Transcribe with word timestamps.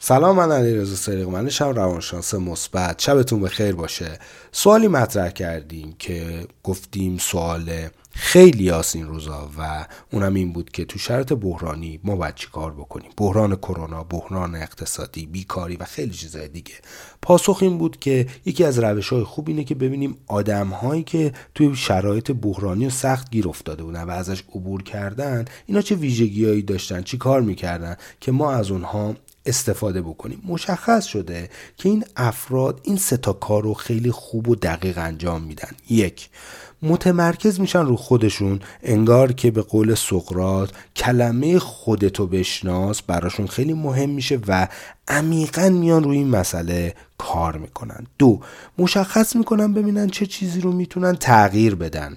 سلام 0.00 0.36
من 0.36 0.52
علی 0.52 0.74
رضا 0.74 0.96
سریق 0.96 1.28
منشم 1.28 1.68
روانشناس 1.68 2.34
مثبت. 2.34 2.98
شبتون 2.98 3.40
به 3.40 3.48
خیر 3.48 3.74
باشه. 3.74 4.18
سوالی 4.52 4.88
مطرح 4.88 5.30
کردیم 5.30 5.94
که 5.98 6.46
گفتیم 6.62 7.18
سوال 7.18 7.70
خیلی 8.10 8.70
آس 8.70 8.96
این 8.96 9.06
روزا 9.06 9.50
و 9.58 9.86
اونم 10.12 10.34
این 10.34 10.52
بود 10.52 10.70
که 10.70 10.84
تو 10.84 10.98
شرط 10.98 11.32
بحرانی 11.32 12.00
ما 12.04 12.16
باید 12.16 12.34
چی 12.34 12.48
کار 12.52 12.72
بکنیم؟ 12.72 13.10
بحران 13.16 13.56
کرونا 13.56 14.04
بحران 14.04 14.54
اقتصادی 14.54 15.26
بیکاری 15.26 15.76
و 15.76 15.84
خیلی 15.84 16.12
چیزهای 16.12 16.48
دیگه. 16.48 16.74
پاسخ 17.22 17.58
این 17.60 17.78
بود 17.78 17.98
که 17.98 18.26
یکی 18.44 18.64
از 18.64 18.78
روش 18.78 19.08
های 19.08 19.24
خوب 19.24 19.48
اینه 19.48 19.64
که 19.64 19.74
ببینیم 19.74 20.16
آدم 20.26 20.68
هایی 20.68 21.02
که 21.02 21.32
توی 21.54 21.76
شرایط 21.76 22.30
بحرانی 22.30 22.86
و 22.86 22.90
سخت 22.90 23.30
گیر 23.30 23.48
افتاده 23.48 23.82
بودن 23.82 24.02
و 24.02 24.10
ازش 24.10 24.42
عبور 24.54 24.82
کردن 24.82 25.44
اینا 25.66 25.80
چه 25.80 25.94
ویژگیهایی 25.94 26.62
داشتن 26.62 27.02
چی 27.02 27.18
کار 27.18 27.40
می‌کردن 27.40 27.96
که 28.20 28.32
ما 28.32 28.52
از 28.52 28.70
اونها 28.70 29.14
استفاده 29.48 30.02
بکنیم. 30.02 30.42
مشخص 30.46 31.04
شده 31.04 31.50
که 31.76 31.88
این 31.88 32.04
افراد 32.16 32.80
این 32.82 32.96
سه 32.96 33.16
تا 33.16 33.32
کار 33.32 33.62
رو 33.62 33.74
خیلی 33.74 34.10
خوب 34.10 34.48
و 34.48 34.54
دقیق 34.54 34.98
انجام 34.98 35.42
میدن. 35.42 35.70
یک 35.90 36.28
متمرکز 36.82 37.60
میشن 37.60 37.86
رو 37.86 37.96
خودشون 37.96 38.60
انگار 38.82 39.32
که 39.32 39.50
به 39.50 39.62
قول 39.62 39.94
سقرات 39.94 40.70
کلمه 40.96 41.58
خودتو 41.58 42.26
بشناس 42.26 43.02
براشون 43.02 43.46
خیلی 43.46 43.72
مهم 43.72 44.10
میشه 44.10 44.40
و 44.48 44.68
عمیقا 45.08 45.68
میان 45.68 46.04
روی 46.04 46.16
این 46.18 46.28
مسئله 46.28 46.94
کار 47.18 47.58
می‌کنن. 47.58 48.06
دو 48.18 48.40
مشخص 48.78 49.36
می‌کنن 49.36 49.72
ببینن 49.72 50.06
چه 50.06 50.26
چیزی 50.26 50.60
رو 50.60 50.72
می‌تونن 50.72 51.16
تغییر 51.16 51.74
بدن. 51.74 52.16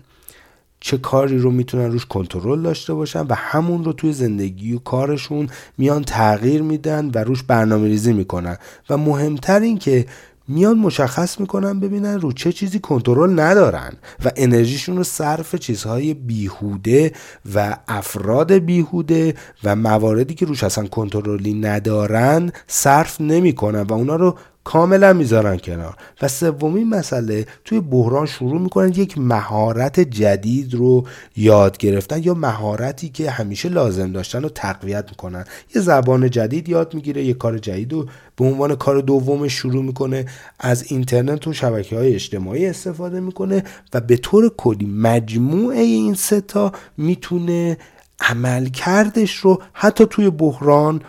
چه 0.84 0.98
کاری 0.98 1.38
رو 1.38 1.52
می‌تونن 1.52 1.92
روش 1.92 2.06
کنترل 2.06 2.62
داشته 2.62 2.94
باشن 2.94 3.22
و 3.22 3.34
همون 3.34 3.84
رو 3.84 3.94
توی 3.94 4.14
زندگی 4.14 4.74
و 4.74 4.80
کارشون 4.80 5.48
میان 5.78 6.04
تغییر 6.04 6.62
میدن 6.62 7.12
و 7.14 7.18
روش 7.18 7.44
برنامه 7.44 7.88
ریزی 7.88 8.14
می‌کنن. 8.14 8.58
و 8.90 8.98
مهمتر 8.98 9.60
این 9.60 9.78
که 9.78 10.06
میان 10.48 10.78
مشخص 10.78 11.40
می‌کنن 11.40 11.80
ببینن 11.80 12.22
رو 12.22 12.32
چه 12.32 12.52
چیزی 12.52 12.80
کنترل 12.80 13.40
ندارن 13.40 13.92
و 14.26 14.32
انرژیشون 14.36 14.98
رو 14.98 15.04
صرف 15.04 15.56
چیزهای 15.56 16.14
بیهوده 16.14 17.12
و 17.56 17.78
افراد 17.88 18.52
بیهوده 18.54 19.34
و 19.64 19.76
مواردی 19.76 20.34
که 20.34 20.46
روش 20.46 20.64
اصلا 20.64 20.88
کنترلی 20.88 21.54
ندارن 21.54 22.52
صرف 22.68 23.22
نمی‌کنن 23.22 23.82
و 23.82 23.94
اونا 23.94 24.16
رو 24.16 24.38
کاملا 24.64 25.14
می‌ذارن 25.14 25.58
کنار. 25.58 25.96
و 26.22 26.28
سومین 26.28 26.90
مسئله 26.90 27.46
توی 27.66 27.80
بحران 27.80 28.26
شروع 28.26 28.62
می‌کنن 28.62 28.90
یک 28.90 29.18
مهارت 29.18 30.00
جدید 30.00 30.74
رو 30.74 31.08
یاد 31.36 31.78
گرفتن 31.78 32.24
یا 32.24 32.34
مهارتی 32.34 33.10
که 33.10 33.32
همیشه 33.32 33.70
لازم 33.70 34.12
داشتن 34.12 34.44
رو 34.44 34.50
تقویت 34.50 35.06
می‌کنن. 35.10 35.46
یه 35.76 35.82
زبان 35.82 36.30
جدید 36.30 36.70
یاد 36.70 36.94
می‌گیره 36.94 37.24
یه 37.24 37.34
کار 37.34 37.58
جدید 37.58 37.94
رو 37.94 38.06
به 38.36 38.46
عنوان 38.46 38.76
کار 38.76 39.02
دومش 39.02 39.54
شروع 39.54 39.84
می‌کنه 39.84 40.26
از 40.60 40.92
اینترنت 40.92 41.48
و 41.48 41.54
شبکه 41.54 41.98
های 41.98 42.16
اجتماعی 42.16 42.66
استفاده 42.66 43.20
می‌کنه 43.20 43.64
و 43.94 44.02
به 44.02 44.18
طور 44.18 44.52
کلی 44.58 44.86
مجموعه 44.86 45.80
این 45.80 46.14
ستا 46.14 46.72
می‌تونه 46.98 47.78
عملکردش 48.20 49.36
رو 49.36 49.62
حتی 49.74 50.06
توی 50.10 50.30
بحران 50.30 51.02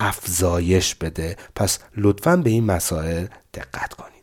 افزایش 0.00 0.94
بده. 0.94 1.36
پس 1.56 1.78
لطفا 1.96 2.36
به 2.36 2.50
این 2.50 2.64
مسائل 2.64 3.26
دقت 3.54 3.94
کنید. 3.94 4.19